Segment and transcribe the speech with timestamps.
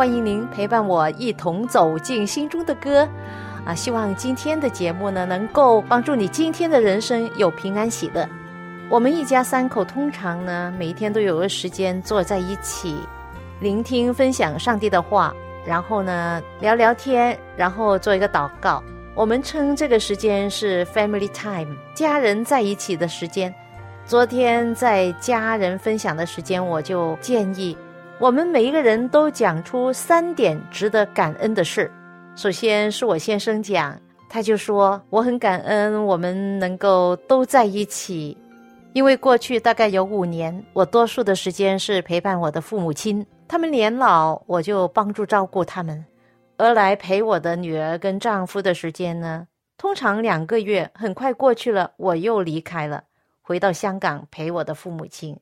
[0.00, 3.06] 欢迎您陪伴我一同走进心中的歌，
[3.66, 8.26] 啊，希望今天的节目呢能够帮助你今天的人生有平安喜乐。
[8.88, 12.96] 我们一家三口通常呢每一天都有个时间坐在一起，
[13.60, 15.34] 聆听分享上帝的话，
[15.66, 18.82] 然后呢聊聊天，然后做一个祷告。
[19.14, 23.54] 我们称这个时间是 family time，家人在一起的时间。
[24.06, 27.76] 昨天在家人分享的时间，我就建议。
[28.20, 31.90] 我们每一个人都讲出三点值得感恩的事。
[32.36, 38.36] 首先是我先生讲，他就说我很感恩我们能够都在一起，
[38.92, 46.04] 因为过去大概有五年，我多数的时间是陪伴我的父母亲，他们年老，我就帮助照顾他们。
[46.58, 49.46] 而来陪我的女儿跟丈夫的时间呢，
[49.78, 53.02] 通常两个月，很快过去了，我又离开了，
[53.40, 55.34] 回到香港陪我的父母亲。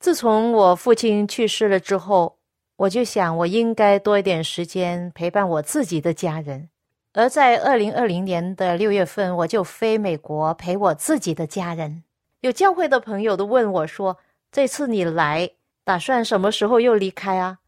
[0.00, 2.38] 自从我父亲去世了之后，
[2.76, 6.70] 我就想我应该多一点时间陪伴我自己的家人。
[7.12, 12.02] 而在二零二零年的六月份，我就飞美国陪我自己的家人。
[12.40, 14.16] 有教会的朋友都问我说
[14.50, 15.50] ：“这次你来，
[15.84, 17.58] 打算什么时候又离开啊？”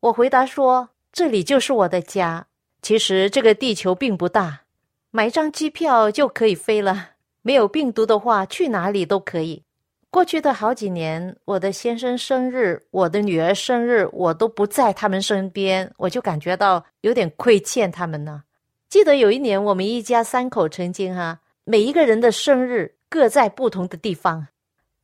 [0.00, 2.48] 我回答说：“这里就是我的家。
[2.82, 4.64] 其实这个地球并不大，
[5.10, 7.12] 买一张机票就可以飞了。
[7.40, 9.62] 没有病毒的话，去哪里都可以。”
[10.10, 18.44] 过去的好几年，我的先生生日，我的女儿生日，我都不在他们身边，我就感觉到有点亏欠他们呢。
[18.88, 24.48] 记得有一年，我们一家三口曾经哈，每一个人的生日各在不同的地方，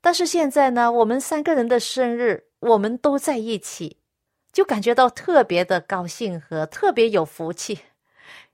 [0.00, 3.98] 但是现在呢，我们三个人的生日我们都在一起，
[4.52, 7.78] 就感觉到特别的高兴和特别有福气。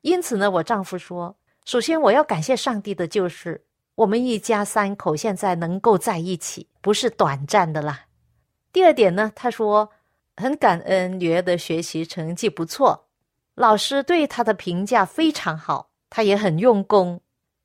[0.01, 3.63] 因此呢，我丈夫说，首先我要感谢上帝的就是。
[4.01, 8.07] 我们一家三口现在能够在一起，不是短暂的啦。
[8.73, 9.91] 第二点呢，他说
[10.39, 13.09] 很感恩女儿的学习成绩不错，
[13.57, 17.21] 老师对他的评价非常好，他也很用功。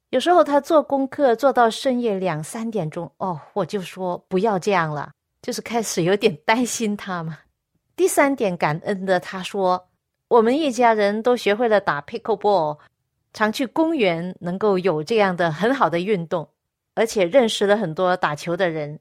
[0.09, 7.39] 有时候他做功课做到深夜两三点钟，哦，我就说不要这样了，就是开始有点担心他嘛。
[7.95, 9.87] 第三点感恩的，他说
[10.27, 12.77] 我们一家人都学会了打 pickleball。
[13.35, 16.47] 常去公园，能够有这样的很好的运动，
[16.93, 18.97] 而且认识了很多打球的人，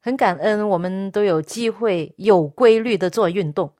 [0.00, 3.70] 很感恩我们都有机会有规律的做运动，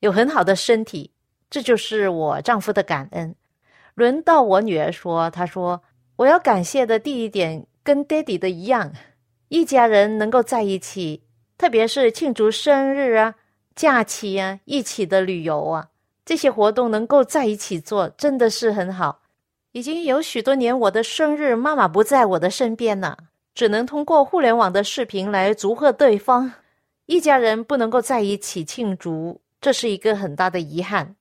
[0.00, 1.12] 有很好的身体，
[1.48, 3.36] 这就是我丈夫的感恩。
[3.94, 5.80] 轮到我女儿说，她说
[6.16, 8.92] 我要感谢的第一点跟爹地的一样，
[9.46, 11.22] 一家人能够在一起，
[11.56, 13.36] 特别是庆祝生日啊、
[13.76, 15.90] 假期啊、一起的旅游啊，
[16.24, 19.20] 这些活动能够在一起做，真的是很好。
[19.76, 23.18] 已经有许多年，我的生日妈妈不在我的身边了，
[23.54, 26.50] 只能通过互联网的视频来祝贺对方，
[27.04, 31.14] 一家人不能够在一起庆祝，这是一个很大的遗憾。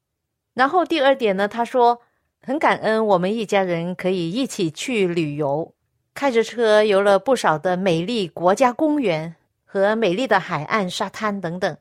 [0.53, 1.99] 然后第二点呢，他说
[2.43, 5.73] 很感恩我们一家人可以一起去旅游，
[6.13, 9.35] 开着车游了不少的美丽国家公园
[9.65, 11.77] 和美丽的海岸沙滩等等。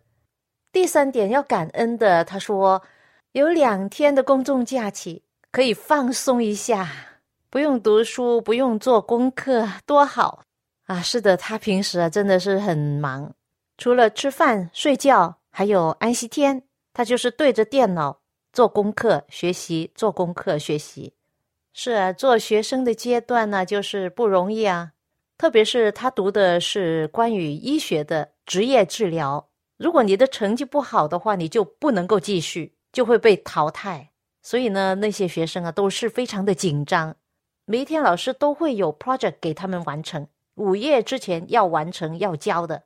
[0.72, 2.82] 第三点要感恩的，他说
[3.31, 5.22] 有两天的公众假期。
[5.54, 6.90] 可以放松一下，
[7.48, 10.42] 不用读书，不用做功课，多好
[10.86, 11.00] 啊！
[11.00, 13.32] 是的，他平时啊真的是很忙，
[13.78, 18.20] 除了吃饭、睡觉，还有安息天，他就是对着电脑
[18.52, 21.12] 做功课、学习，做功课、学习。
[21.72, 24.90] 是啊，做学生的阶段呢，就是不容易啊。
[25.38, 34.10] 特别是他读的是关于医学的职业治疗，如果你的成绩不好的话，你就不能够继续，就会被淘汰。
[34.44, 37.17] 所以呢，那些学生啊都是非常的紧张，
[37.64, 42.85] 每一天老师都会有 project 给他们完成，午夜之前要完成要交的。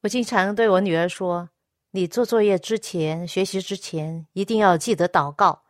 [0.00, 1.50] 我经常对我女儿说
[1.92, 5.64] ：“你做作业之前、学习之前，一定要记得祷告，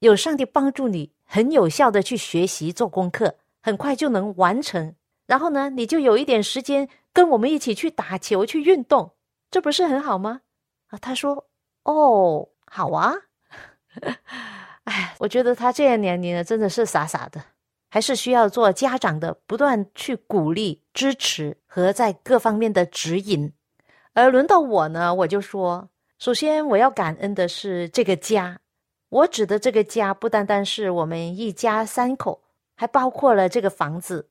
[0.00, 4.94] 有上帝帮助你，很有效的去学习做功课，很快就能完成。
[5.26, 9.12] 然后呢，你就有一点时间跟我们一起去打球、去运动，
[9.50, 10.42] 这不是很好吗？
[10.88, 11.48] 啊，他说
[11.84, 13.14] ：“哦，好啊。”
[14.84, 17.42] 哎，我觉得他这样年龄呢，真的是傻傻的，
[17.88, 23.52] 还是需要做家长的不断去鼓励、支持和在各方面的指引。
[24.14, 25.88] 而轮到我呢，我就说，
[26.18, 28.58] 首先我要感恩的是这个家。
[29.08, 32.42] 我指的这个家，不单单是我们一家三口，
[32.74, 34.28] 还包括了这个房子。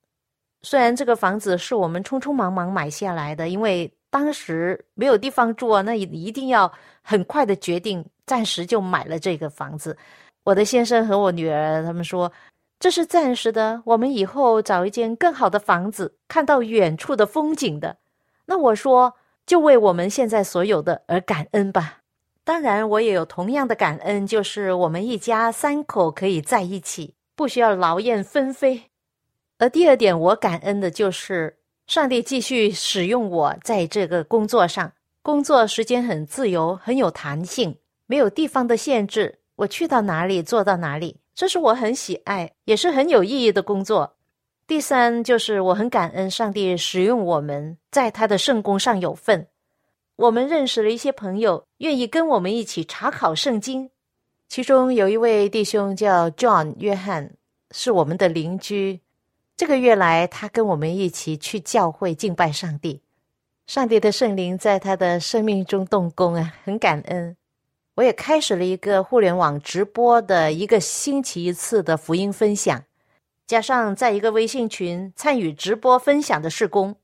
[0.63, 6.71] 虽然这个房子是我们匆匆忙忙买下来的，因为当时没有地方住啊，那一定要
[7.01, 9.95] 很快的决定，暂时就买了这个房子。
[10.44, 12.32] 我的先生和我女儿他们说，
[12.80, 17.98] 这是暂时的，我们以后找一间更好的房子，看到远处的风景的。
[18.46, 19.14] 那我说，
[19.46, 22.00] 就为我们现在所有的而感恩吧。
[22.44, 28.90] 当然，我也有同样的感恩，就是我们一家三口可以在一起，不需要劳燕分飞。
[29.60, 34.92] 而第二点，我感恩的就是上帝继续使用我在这个工作上，
[35.22, 37.78] 工作时间很自由，很有弹性，
[38.08, 44.15] 没有地方的限制，我去到哪里做到哪里，这是我很喜爱，也是很有意义的工作。
[44.68, 49.48] 第三，就是我很感恩上帝使用我们在他的圣功上有份。
[50.15, 53.89] 我们认识了一些朋友，愿意跟我们一起查考圣经。
[54.48, 57.31] 其中有一位弟兄叫 John 约翰，
[57.71, 59.01] 是我们的邻居。
[59.57, 63.01] 这个月来，他跟我们一起去教会敬拜上帝。
[63.68, 67.36] 上帝的圣灵在他的生命中动工啊，很感恩。
[67.96, 72.84] 我也开始了一个互联网直播的一个星期一次的福音分享，
[73.46, 76.96] 加上在一个微信群参与直播分享的事工。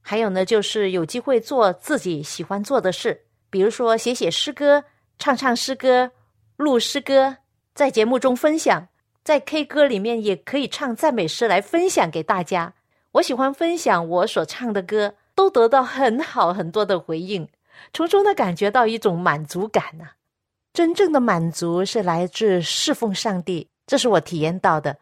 [0.00, 4.82] 还有呢，就是有机会做自己喜欢做的事，比如说写写诗歌、
[5.18, 6.10] 唱唱诗歌、
[6.56, 7.36] 录诗歌，
[7.74, 8.88] 在节目中分享，
[9.22, 12.72] 在 K 歌里面也可以唱赞美诗来分享给大家。
[13.12, 17.46] 我喜欢分享我所唱的歌，都得到很好很多的回应，
[17.92, 20.08] 从中呢感觉到一种满足感呐。
[20.72, 24.96] 真正的满足是来自侍奉上帝，这是我体验到的。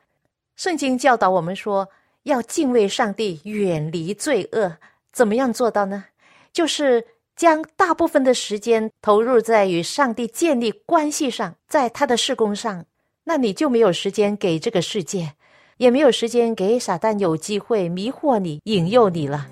[0.56, 1.88] 圣经教导我们说，
[2.24, 4.76] 要敬畏上帝，远离罪恶。
[5.12, 6.04] 怎么样做到呢？
[6.52, 7.04] 就是
[7.36, 12.84] 将大部分的时间投入在与上帝建立关系上，在他的事工上，
[13.24, 15.34] 那你就没有时间给这个世界，
[15.76, 19.46] 也没有时间给撒旦有机会迷惑你、引诱你了。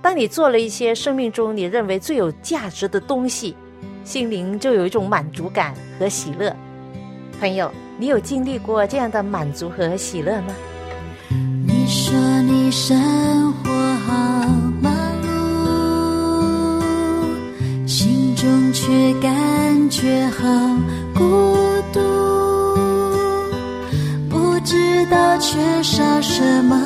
[0.00, 3.56] 当你做了一些生命中你认为最有价值的东西，
[4.06, 6.54] 心灵就有一种满足感和喜乐。
[7.40, 7.68] 朋友，
[7.98, 10.54] 你有经历过这样的满足和喜乐吗？
[11.66, 13.70] 你说你生活
[14.06, 14.46] 好
[14.80, 14.94] 忙
[15.26, 16.86] 碌，
[17.84, 18.72] 心中。
[18.72, 20.44] 却感觉好
[21.12, 21.56] 孤
[21.92, 21.98] 独，
[24.28, 26.76] 不知道缺少什么，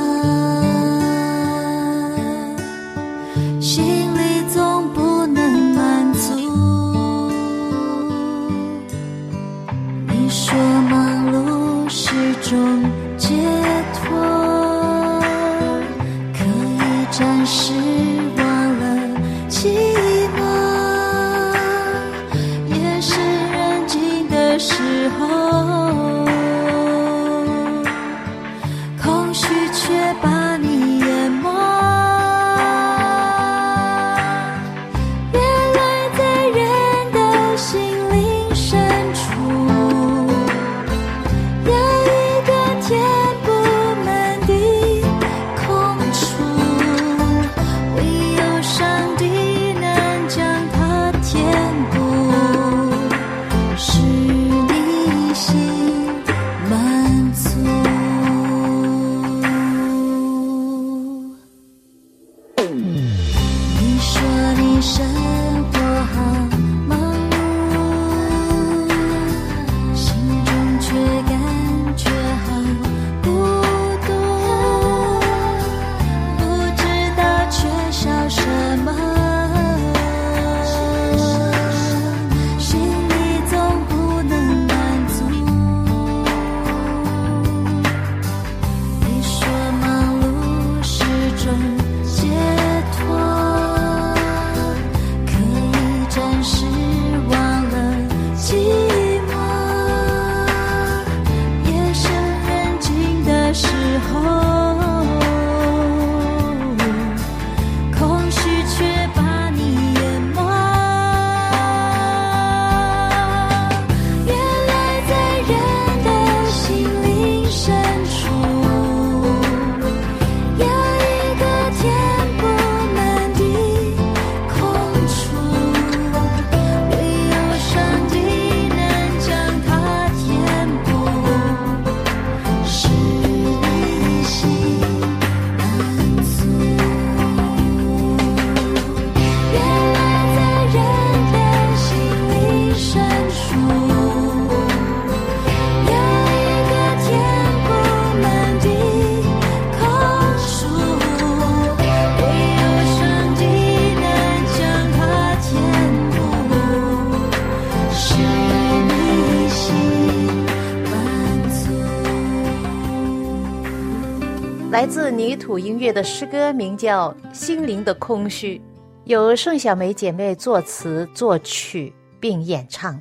[164.80, 168.56] 来自泥土音乐的诗歌，名叫《心灵的空虚》，
[169.04, 172.98] 由盛小梅姐妹作词作曲并演唱。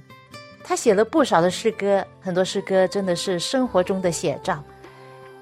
[0.61, 4.61] 她写了不少的诗歌，很多诗歌真的是生活中的写照。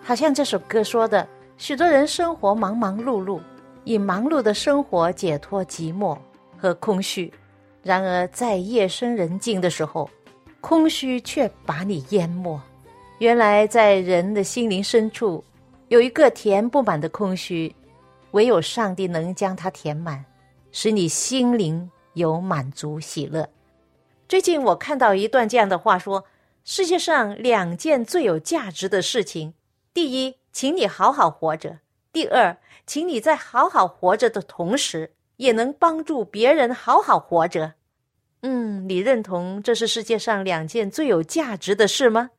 [0.03, 1.27] 好像这首歌说的，
[1.57, 3.39] 许多人生活忙忙碌碌，
[3.83, 6.15] 以忙碌的生活解脱寂寞
[6.55, 7.33] 和空虚。
[7.81, 10.07] 然而在夜深人静的时候，
[10.61, 12.61] 空虚却把你淹没。
[13.17, 15.43] 原来在人的心灵深处，
[15.89, 17.73] 有一个填不满的空虚，
[18.31, 20.25] 唯有上帝能将它填满，
[20.69, 23.47] 使你心灵有满足喜乐。
[24.27, 26.25] 最近我看到一段这样的话说：
[26.65, 29.53] 世界上两件最有价值的事情。
[29.93, 31.77] 第一，请你好好活着；
[32.11, 37.75] 第二，请你在好好活着的同时，也能帮助别人好好活着。
[38.41, 42.31] 嗯，你认同这是世界上两件最有价值的事吗？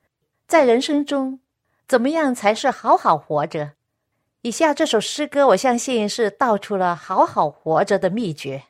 [0.47, 1.41] 在人生中，
[1.89, 3.73] 怎么样才是好好活着？
[4.43, 8.65] 以下这首诗歌，我相信是道出了好好活着的秘诀。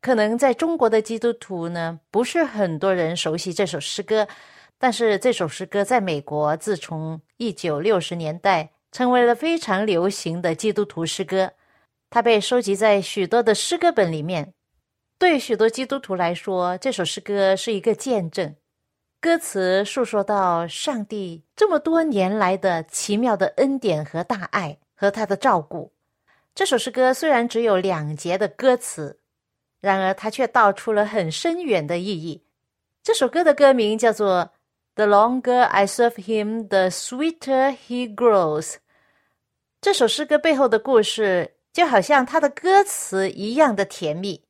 [0.00, 4.26] 可能在中国的基督徒呢，不是很多人熟悉这首诗歌。
[4.78, 11.52] 但是这首诗歌在美国，自从一九六十年代成为了非常流行的基督徒诗歌。
[12.08, 14.54] 它被收集在许多的诗歌本里面。
[15.18, 18.56] 对许多基督徒来说，这首诗歌是一个见证。
[19.20, 25.92] 歌词诉说到上帝这么多年来的奇妙的恩典和大爱和他的照顾。
[26.54, 29.20] 这首诗歌虽然只有两节的歌词，
[29.80, 32.42] 然而它却道出了很深远的意义。
[33.02, 34.50] 这首歌的歌名叫做。
[34.96, 38.74] The longer I serve him, the sweeter he grows。
[39.80, 44.44] 这首诗歌背后的故事就好像它的歌词一样的甜蜜。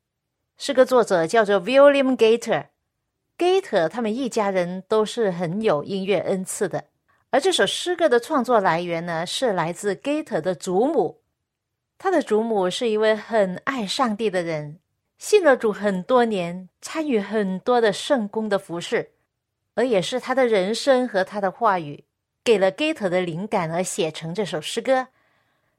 [0.56, 2.68] 诗歌作者叫做 William Gater
[3.40, 6.85] Gator 他们一家人都是很有音乐恩赐的。
[7.30, 11.23] 而这首诗歌的创作来源呢，是来自 Gator 的祖母。
[11.97, 14.78] 他的祖母是一位很爱上帝的人，
[15.16, 19.12] 信了主很多年，参与很多的圣公的服饰。
[19.75, 22.04] 而也是他的人生和他的话语，
[22.44, 25.09] 给了 Gator 的灵感而写成这首诗歌。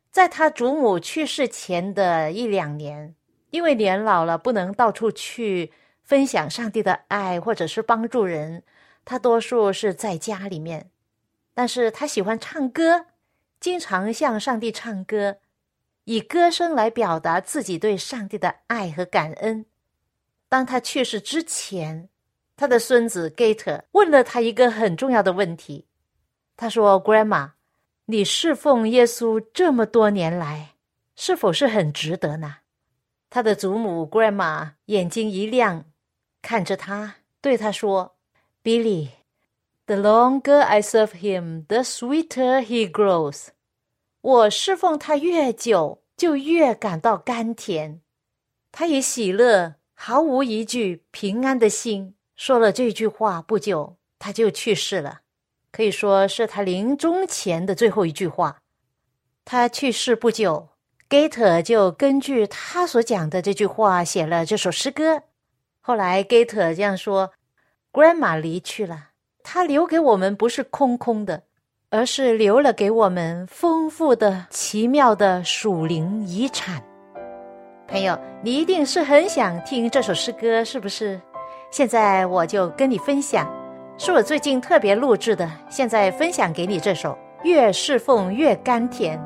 [0.09, 3.13] 在他祖母去世前的一两年，
[3.51, 5.71] 因为年老了不能到处去
[6.11, 8.63] 分享上帝的爱或者是帮助人，
[9.05, 10.91] 他多数是在家里面。
[11.53, 13.05] 但是他喜欢唱歌，
[13.61, 15.37] 经常向上帝唱歌，
[16.03, 19.65] 以歌声来表达自己对上帝的爱和感恩。
[20.49, 22.09] 当他去世之前。
[22.57, 25.87] 他的孙子 Gator 问了他一个很重要的问题。
[26.57, 27.51] 他说：“Grandma，
[28.05, 30.75] 你侍奉耶稣这么多年来，
[31.15, 32.57] 是否是很值得呢？”
[33.31, 35.85] 他的祖母 Grandma 眼睛一亮，
[36.41, 38.15] 看着他，对他说
[38.63, 43.47] ：“Billy，the longer I serve him, the sweeter he grows。
[44.21, 48.01] 我侍奉他越久，就越感到甘甜。
[48.71, 55.21] 他以喜乐、毫无一句、平安的心。”说了这句话不久，他就去世了，
[55.71, 58.63] 可以说是他临终前的最后一句话。
[59.45, 60.69] 他去世不久
[61.07, 65.21] ，Gator 就根据他所讲的这句话写了这首诗歌。
[65.81, 67.31] 后来 Gator 这样说
[67.91, 69.07] ：“Grandma 离去了，
[69.43, 71.41] 他留给我们不是空空的，
[71.89, 76.81] 而是留了给我们丰富的、奇妙的属灵遗产。”
[77.89, 81.19] 朋友，你一定是很想听这首诗歌，是不是？
[81.71, 83.51] 现在我就跟你分享，
[83.97, 85.49] 是我最近特别录制的。
[85.69, 87.11] 现在分享给你这首
[87.43, 89.19] 《越侍奉越甘甜》。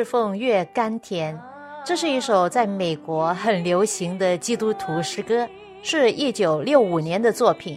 [0.00, 1.38] 侍奉越甘甜，
[1.84, 5.46] 这是一首在美国很流行的基督徒诗歌，
[5.82, 7.76] 是一九六五年的作品。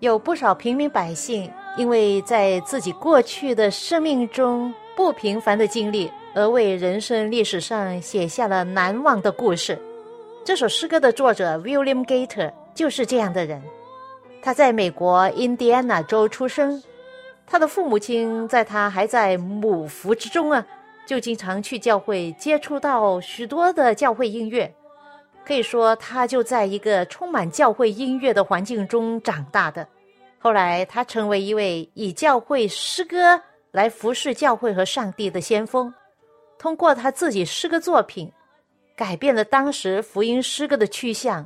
[0.00, 9.80] 有不少平民百姓因为在自己过去的生命中不平凡的经历，而为人生历史上写下了难忘的故事。
[10.44, 13.62] 这首诗歌的作者 William Gator 就是这样的人。
[14.42, 16.82] 他在美国印第安纳州出生，
[17.46, 20.62] 他的父母亲在他还在母腹之中啊。
[21.10, 24.72] 就经常去教会接触到许多的教会音乐，
[25.44, 29.84] 可以说他就在一个充满教会音乐的环境中长大的。
[30.38, 35.92] 后来他成为一位以教会诗歌来服侍教会和上帝的先锋，
[36.60, 38.30] 通过他自己诗歌作品，
[38.94, 41.44] 改变了当时福音诗歌的趋向，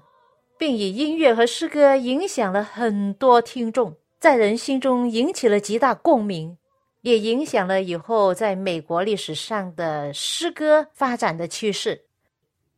[0.59, 6.59] 并以音乐和诗歌影响了很多听众，在人心中引起了极大共鸣。
[7.05, 12.07] 也影响了以后在美国历史上的诗歌发展的趋势。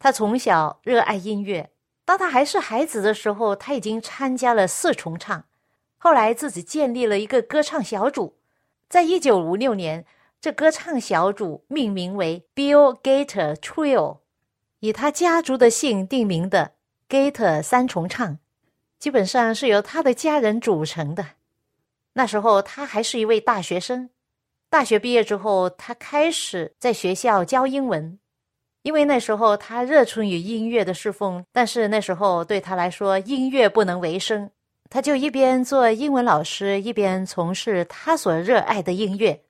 [0.00, 1.70] 他从小热爱音乐，
[2.04, 5.44] 当他还是孩子的时候，他已经参加了四重唱，
[5.96, 8.36] 后来自己建立了一个歌唱小组。
[8.88, 10.04] 在一九五六年，
[10.40, 14.18] 这歌唱小组命名为 Bill Gator Trio，
[14.80, 16.72] 以他家族的姓定名的
[17.08, 18.40] Gator 三重唱，
[18.98, 21.24] 基本上是由他的家人组成的。
[22.14, 24.10] 那时候他还是一位大学生。
[24.76, 28.18] 大学毕业之后，他开始在学校教英文，
[28.82, 31.42] 因为那时候他热衷于音乐的侍奉。
[31.50, 34.50] 但是那时候对他来说，音乐不能为生，
[34.90, 39.44] 他就一边做英文老师，一边从事他所热爱的音乐。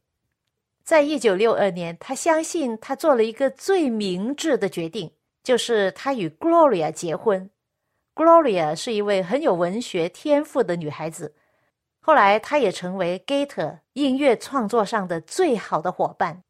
[0.85, 5.11] 在一九六二年，他相信他做了一个最明智的决定，
[5.43, 7.51] 就是他与 Gloria 结婚。
[8.15, 11.35] Gloria 是一位很有文学天赋的女孩子。
[12.07, 16.45] 后来，他也成为 Gator 音乐创作上的最好的伙伴。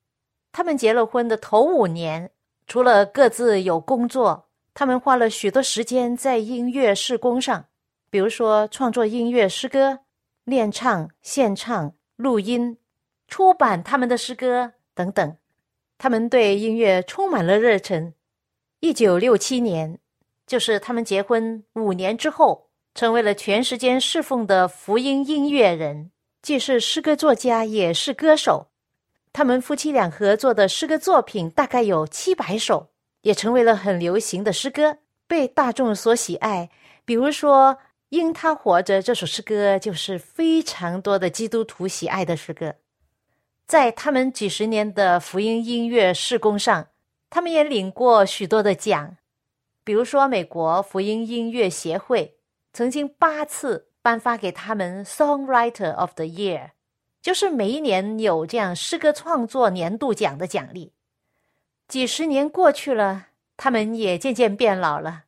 [0.53, 2.31] 他们结了婚的头五年，
[2.67, 7.69] 除了各自有工作，他们花了许多时间在音乐试工上，
[8.11, 10.01] 比如说创作音乐诗歌、
[10.45, 12.77] 练唱、献唱、录音、
[13.27, 15.39] 出版他们的诗歌等等。
[15.97, 18.13] 他们对音乐充满了热忱。
[18.81, 19.99] 一九六七年，
[20.47, 22.66] 就是他们结婚五年之后。
[22.97, 28.69] 成为了全时间侍奉的福音音乐人，既是诗歌作家，也是歌手。
[29.35, 32.89] 他们夫妻俩合作的诗歌作品大概有七百首，
[33.21, 36.71] 也成为了很流行的诗歌，被大众所喜爱。
[37.05, 37.75] 比如说，
[38.09, 42.77] 《因他活着》这首诗歌就是非常多的基督徒喜爱的诗歌。
[43.67, 46.87] 在他们几十年的福音音乐事工上，
[47.29, 49.19] 他们也领过许多的奖，
[49.85, 52.36] 比如说美国福音音乐协会。
[52.77, 56.73] 曾经八次颁发给他们 Songwriter of the Year，
[57.23, 60.93] 就是每一年有这样诗歌创作年度奖的奖励。
[61.89, 65.23] 几十年过去了，他们也渐渐变老了，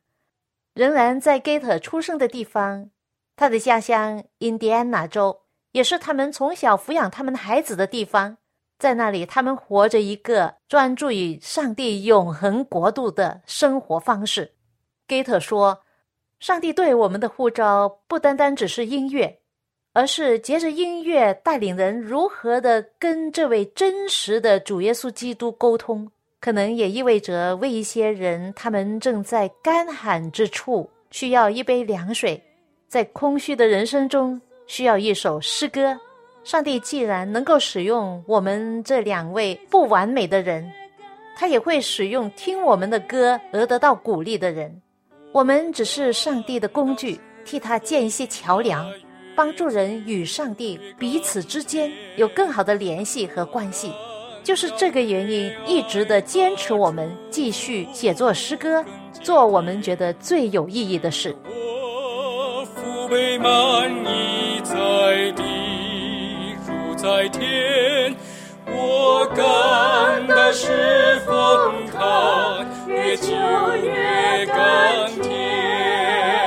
[0.75, 2.91] 仍然在 Gator 出生的地方，
[3.35, 8.37] 他的家乡印第安纳州，也是他们从小抚养他们孩子的地方。
[8.77, 14.53] 在那里，他们活着一个专注于上帝永恒国度的生活方式。
[15.07, 15.81] Gator 说。
[16.39, 19.39] 上帝对我们的呼召不单单只是音乐，
[19.91, 26.09] 而是借着音乐带领人如何的跟这位真实的主耶稣基督沟通。
[26.39, 32.41] 可能也意味着为一些人，他们正在干旱之处需要一杯凉水，
[32.87, 35.99] 在空虚的人生中需要一首诗歌。
[36.45, 40.71] 上帝既然能够使用我们这两位不完美的人，
[41.35, 44.81] 他也会使用听我们的歌而得到鼓励的人。
[45.39, 48.85] 我们只是上帝的工具，替他建一些桥梁，
[49.37, 53.89] 帮助人与上帝彼此之间有更好的联系和关系。
[54.43, 58.83] 就是这个原因，一直的坚持我们继续写作诗歌，
[59.21, 61.33] 做我们觉得最有意义的事。
[61.45, 65.43] 我父辈满意在地
[66.67, 68.13] 如在天，
[68.71, 73.31] 我感到是风他越久
[73.81, 76.38] 越甘甜。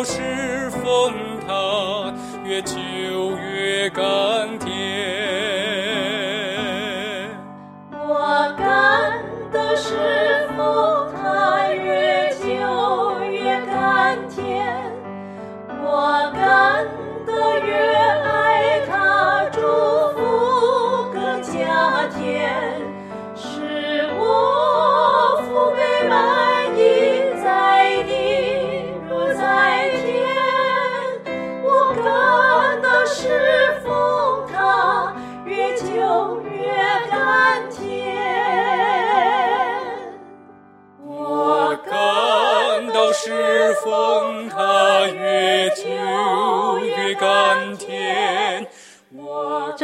[0.00, 1.12] 感到侍奉
[1.46, 2.74] 他越久
[3.36, 4.69] 越甘甜。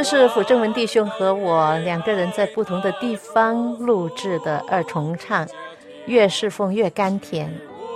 [0.08, 5.44] 是辅正文弟兄和我两个人在不同的地方录制的二重唱，
[6.06, 7.52] 越侍奉越甘甜。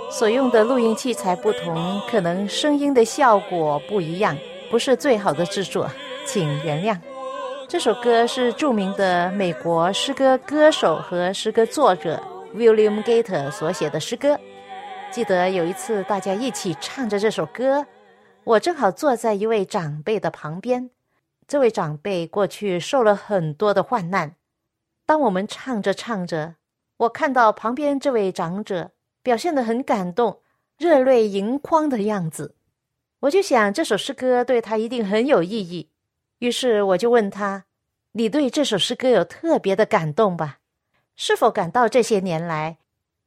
[0.09, 4.37] 所用的录音器材不同，可能声音的效果不一样，
[4.69, 5.89] 不是最好的制作，
[6.25, 6.99] 请原谅。
[7.69, 12.21] 这首歌是著名的美国诗歌歌手和诗歌作者
[12.53, 14.37] William Gator 所写的诗歌。
[15.11, 17.85] 记得有一次大家一起唱着这首歌，
[18.43, 20.89] 我正好坐在一位长辈的旁边。
[21.51, 24.37] 这位长辈过去受了很多的患难。
[25.05, 26.55] 当我们唱着唱着，
[26.95, 30.39] 我看到旁边这位长者表现得很感动，
[30.77, 32.55] 热泪盈眶的样子，
[33.19, 35.89] 我就想这首诗歌对他一定很有意义。
[36.39, 37.65] 于是我就问他
[38.15, 40.59] ：“你对这首诗歌有特别的感动吧？
[41.17, 42.77] 是否感到这些年来，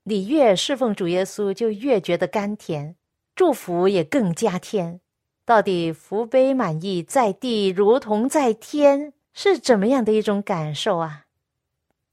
[0.05, 2.97] 你越侍奉主耶稣，就越觉得甘甜，
[3.35, 5.03] 祝福也更加添？”
[5.47, 11.27] 到底福杯满溢在地，如同在天，是怎么样的一种感受啊？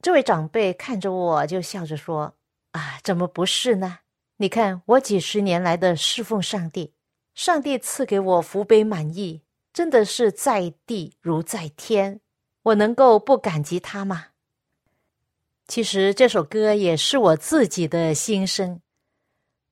[0.02, 2.34] 这位长辈看着我就笑着说
[2.72, 4.00] ：“啊，怎么不是呢？
[4.36, 6.92] 你看我几十年来的侍奉上帝，
[7.34, 9.42] 上帝赐给我福杯满溢，
[9.72, 12.20] 真的是在地如在天，
[12.64, 14.26] 我能够不感激他吗？”
[15.70, 18.82] 其实这首歌也是我自己的心声。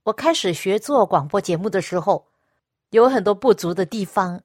[0.03, 2.28] 我开始学做广播节目的时候。
[2.91, 4.41] 有很多不足的地方，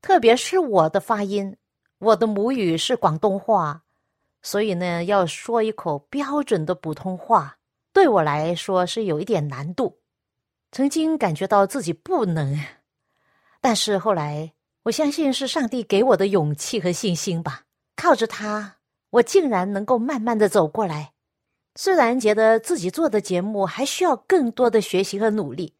[0.00, 1.56] 特别是我的发音，
[1.98, 3.82] 我的母语是广东话，
[4.40, 7.58] 所以呢，要说一口标准的普通话，
[7.92, 9.98] 对我来说是有一点难度。
[10.70, 12.56] 曾经感觉到自己不能，
[13.60, 14.52] 但是后来
[14.84, 17.64] 我相信是上帝给我的勇气和信心吧。
[17.96, 18.76] 靠着他，
[19.10, 21.14] 我竟然能够慢慢的走过来。
[21.74, 25.74] 虽然觉得自己做的节目还需要更多的学习和努力。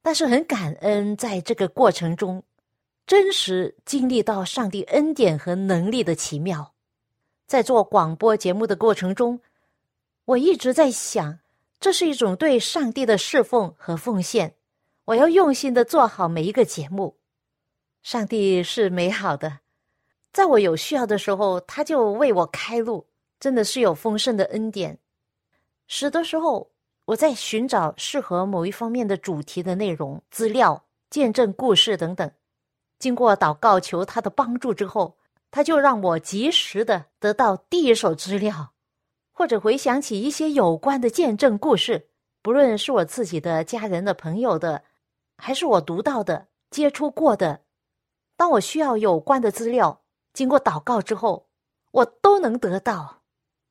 [0.00, 2.42] 但是很感恩，在这个过程中，
[3.06, 6.72] 真实经历到上帝恩典和能力的奇妙。
[7.46, 9.40] 在做广播节目的过程中，
[10.24, 11.40] 我一直在想，
[11.80, 14.54] 这是一种对上帝的侍奉和奉献。
[15.06, 17.16] 我要用心的做好每一个节目。
[18.02, 19.58] 上帝是美好的，
[20.32, 23.06] 在我有需要的时候，他就为我开路，
[23.40, 24.98] 真的是有丰盛的恩典。
[25.86, 26.70] 使的时候。
[27.08, 32.30] 我在寻找适合某一方面的主题的内容、资料、见证故事等等。
[32.98, 35.16] 经过祷告求他的帮助之后，
[35.50, 38.74] 他就让我及时的得到第一手资料，
[39.32, 42.10] 或者回想起一些有关的见证故事，
[42.42, 44.84] 不论是我自己的家人的朋友的，
[45.38, 47.62] 还是我读到的、接触过的。
[48.36, 50.02] 当我需要有关的资料，
[50.34, 51.48] 经过祷告之后，
[51.92, 53.22] 我都能得到。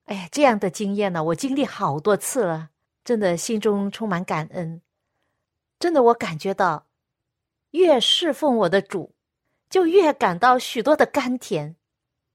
[0.06, 2.70] 哎呀，这样的经验呢，我经历好多次了。
[3.08, 4.82] 真的心中充满感恩，
[5.80, 6.88] 真的我感觉到，
[7.72, 9.16] 越侍奉我的主，
[9.70, 11.78] 就越感到许多的甘甜。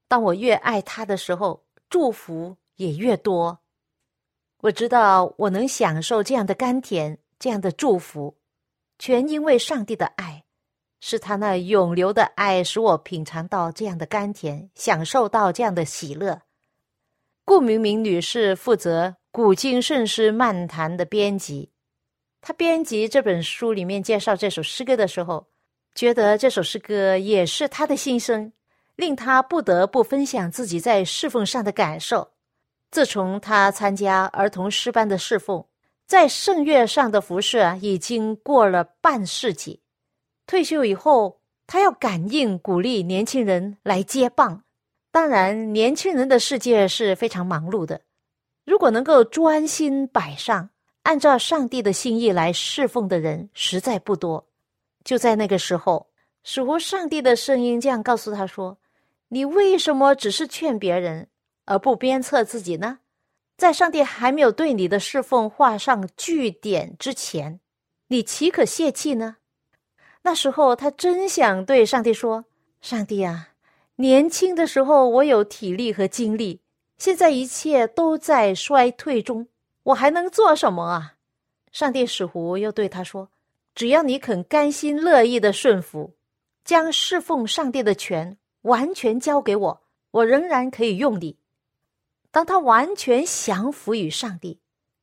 [0.07, 3.59] 当我越爱他的时候，祝福也越多。
[4.61, 8.35] 我知道我能享受这样的甘甜，这样的祝福，
[8.97, 10.43] 全因为上帝的爱，
[10.99, 16.41] 是他那永流的爱，使我品尝到这样的甘甜，享受到这样的喜乐。
[17.45, 19.17] 顾明明女士负责。
[19.35, 21.71] 古今圣诗漫谈的编辑，
[22.39, 25.47] 他编辑这本书里面介绍这首诗歌的时候，
[25.95, 28.53] 觉得这首诗歌也是他的心声，
[28.95, 32.29] 令他不得不分享自己在侍奉上的感受。
[32.91, 35.65] 自从他参加儿童诗班的侍奉，
[36.05, 39.81] 在圣乐上的服饰啊，已经过了半世纪。
[40.45, 44.63] 退休以后，他要感应鼓励年轻人来接棒。
[45.11, 48.01] 当然，年轻人的世界是非常忙碌的。
[48.65, 50.69] 如果能够专心摆上，
[51.03, 54.47] 按照上帝的心意来侍奉的人实在不多。
[55.03, 56.07] 就在那个时候，
[56.45, 58.77] 似乎上帝的声音这样告诉他说
[59.27, 61.27] ：“你为什么只是劝别人，
[61.65, 62.99] 而不鞭策自己呢？
[63.57, 67.59] 在上帝还没有对你的侍奉画上句点之前，
[68.07, 69.37] 你岂可泄气呢？”
[70.23, 72.45] 那时候，他真想对上帝说
[72.79, 73.49] ：“上帝啊，
[73.97, 76.61] 年轻的时候我有体力和精力。”
[76.97, 79.47] 现在一切都在衰退中，
[79.83, 81.15] 我还能做什么啊？
[81.71, 83.29] 上帝使狐又对他说
[83.75, 86.15] ：“只要你肯甘心乐意的顺服，
[86.63, 91.37] 将侍奉上帝的权完全交给我，我仍然可以用你。”
[92.31, 94.59] 当他完全降服于上帝，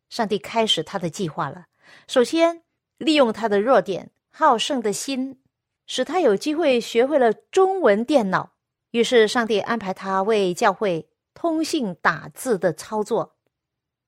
[0.08, 1.66] 上帝开始他的计划了。
[2.06, 2.62] 首先，
[2.96, 5.40] 利用他的弱点——好胜的心，
[5.86, 8.52] 使他有机会学会了中文电脑。
[8.92, 11.09] 于是，上帝安排他为教会。
[11.40, 13.32] 通信打字的操作，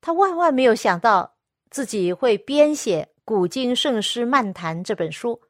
[0.02, 1.32] 他万万没有想到
[1.70, 5.40] 自己会编写《古今圣诗漫谈》这本书。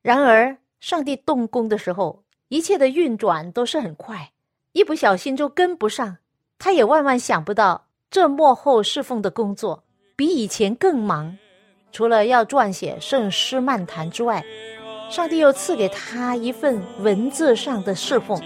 [0.00, 4.32] 然而，上帝动工的时候，一切的运转都是很快，
[4.72, 6.16] 一不小心就跟不上。
[6.58, 9.84] 他也万万想不到，这幕后侍奉的工作
[10.16, 11.36] 比以前更忙。
[11.92, 14.42] 除了要撰写圣诗漫谈之外，
[15.10, 18.42] 上帝又赐给他一份文字上的侍奉，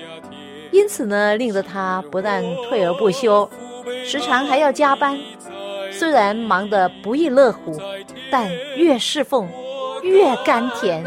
[0.73, 3.49] 因此呢，令得他不但退而不休，
[4.05, 5.19] 时常还要加班。
[5.93, 7.77] 虽然忙得不亦乐乎，
[8.31, 9.49] 但越侍奉
[10.03, 11.05] 越甘甜。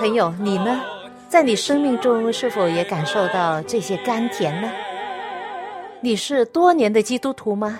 [0.00, 0.80] 朋友，你呢？
[1.28, 4.70] 在你生命中是否也感受到这些甘甜呢？
[6.00, 7.78] 你是多年的基督徒吗？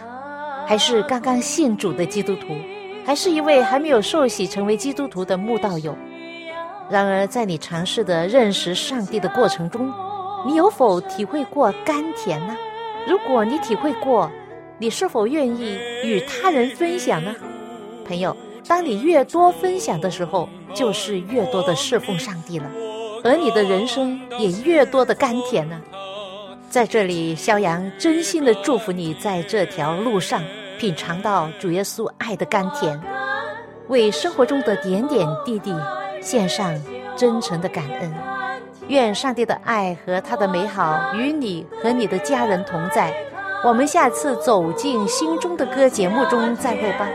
[0.66, 2.54] 还是刚刚信主的基督徒？
[3.04, 5.96] 还是一位还没有受洗成为基督徒的慕道友？
[6.90, 9.92] 然而，在你尝试的认识上帝的过程中，
[10.46, 12.56] 你有否体会过甘甜呢？
[13.06, 14.30] 如果你体会过，
[14.78, 17.34] 你是否愿意与他人分享呢？
[18.06, 18.34] 朋友，
[18.66, 22.70] 当你越多分享的时候，就是越多的侍奉上帝了，
[23.22, 25.80] 而你的人生也越多的甘甜呢。
[26.70, 30.42] 在这里，肖阳真心的祝福你，在这条路上
[30.78, 32.98] 品尝到主耶稣爱的甘甜，
[33.88, 35.74] 为生活中的点点滴滴
[36.22, 36.80] 献上
[37.16, 38.29] 真诚的感恩。
[38.90, 43.14] 愿上帝的爱和他的美好与你和你的家人同在。
[43.64, 47.08] 我们下次走进心中的歌节目中再会吧。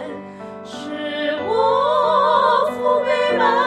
[0.63, 3.64] 是我父辈们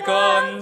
[0.00, 0.61] 感